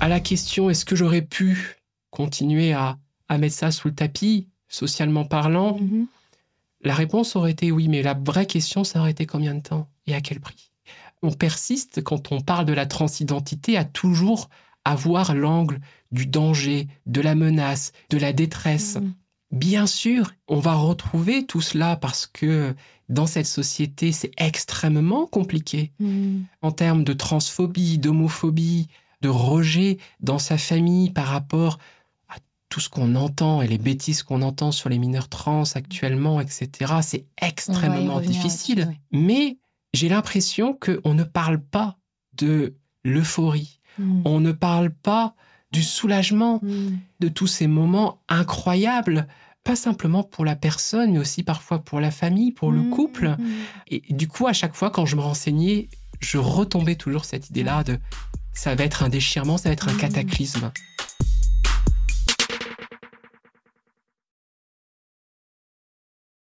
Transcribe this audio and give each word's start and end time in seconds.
À 0.00 0.08
la 0.08 0.20
question 0.20 0.70
est-ce 0.70 0.84
que 0.84 0.94
j'aurais 0.96 1.22
pu 1.22 1.76
continuer 2.10 2.72
à, 2.72 2.98
à 3.28 3.38
mettre 3.38 3.54
ça 3.56 3.70
sous 3.70 3.88
le 3.88 3.94
tapis, 3.94 4.48
socialement 4.68 5.24
parlant, 5.24 5.78
Mhm. 5.78 6.06
la 6.82 6.94
réponse 6.94 7.34
aurait 7.36 7.52
été 7.52 7.72
oui, 7.72 7.88
mais 7.88 8.02
la 8.02 8.14
vraie 8.14 8.46
question, 8.46 8.84
ça 8.84 9.00
aurait 9.00 9.10
été 9.10 9.26
combien 9.26 9.54
de 9.54 9.60
temps 9.60 9.88
et 10.06 10.14
à 10.14 10.20
quel 10.20 10.40
prix? 10.40 10.70
On 11.22 11.32
persiste, 11.32 12.02
quand 12.02 12.30
on 12.30 12.40
parle 12.40 12.66
de 12.66 12.72
la 12.72 12.86
transidentité, 12.86 13.76
à 13.76 13.84
toujours 13.84 14.48
avoir 14.84 15.34
l'angle 15.34 15.80
du 16.12 16.26
danger, 16.26 16.86
de 17.06 17.20
la 17.20 17.34
menace, 17.34 17.92
de 18.10 18.18
la 18.18 18.32
détresse. 18.32 18.96
Mhm. 18.96 19.14
Bien 19.52 19.86
sûr, 19.86 20.32
on 20.48 20.60
va 20.60 20.74
retrouver 20.74 21.46
tout 21.46 21.60
cela 21.60 21.96
parce 21.96 22.26
que 22.26 22.74
dans 23.08 23.26
cette 23.26 23.46
société, 23.46 24.12
c'est 24.12 24.32
extrêmement 24.36 25.26
compliqué 25.26 25.92
Mhm. 25.98 26.44
en 26.62 26.70
termes 26.70 27.02
de 27.04 27.12
transphobie, 27.14 27.98
d'homophobie, 27.98 28.88
de 29.26 29.30
rejet 29.30 29.98
dans 30.20 30.38
sa 30.38 30.56
famille 30.56 31.10
par 31.10 31.26
rapport 31.26 31.78
à 32.28 32.36
tout 32.68 32.78
ce 32.80 32.88
qu'on 32.88 33.16
entend 33.16 33.60
et 33.60 33.66
les 33.66 33.78
bêtises 33.78 34.22
qu'on 34.22 34.40
entend 34.42 34.70
sur 34.70 34.88
les 34.88 34.98
mineurs 34.98 35.28
trans 35.28 35.64
actuellement, 35.74 36.40
etc. 36.40 36.68
C'est 37.02 37.26
extrêmement 37.42 38.20
difficile. 38.20 38.94
Mais 39.10 39.58
j'ai 39.92 40.08
l'impression 40.08 40.78
qu'on 40.78 41.14
ne 41.14 41.24
parle 41.24 41.60
pas 41.60 41.96
de 42.34 42.74
l'euphorie. 43.04 43.80
Mhm. 43.98 44.22
On 44.24 44.38
ne 44.40 44.52
parle 44.52 44.90
pas 44.90 45.34
du 45.72 45.82
soulagement 45.82 46.60
Mhm. 46.62 46.98
de 47.20 47.28
tous 47.28 47.48
ces 47.48 47.66
moments 47.66 48.20
incroyables, 48.28 49.26
pas 49.64 49.74
simplement 49.74 50.22
pour 50.22 50.44
la 50.44 50.54
personne, 50.54 51.12
mais 51.12 51.18
aussi 51.18 51.42
parfois 51.42 51.80
pour 51.80 51.98
la 51.98 52.12
famille, 52.12 52.52
pour 52.52 52.70
le 52.70 52.82
Mhm. 52.82 52.90
couple. 52.90 53.36
Et 53.88 54.02
du 54.14 54.28
coup, 54.28 54.46
à 54.46 54.52
chaque 54.52 54.76
fois, 54.76 54.90
quand 54.90 55.06
je 55.06 55.16
me 55.16 55.22
renseignais, 55.22 55.88
je 56.20 56.38
retombais 56.38 56.94
toujours 56.94 57.24
cette 57.26 57.50
idée-là 57.50 57.84
de 57.84 57.98
ça 58.56 58.74
va 58.74 58.84
être 58.84 59.02
un 59.04 59.08
déchirement, 59.08 59.58
ça 59.58 59.68
va 59.68 59.74
être 59.74 59.88
un 59.88 59.92
Mhm. 59.92 59.98
cataclysme. 59.98 60.72